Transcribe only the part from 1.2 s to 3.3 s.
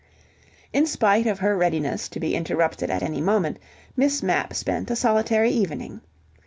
of her readiness to be interrupted at any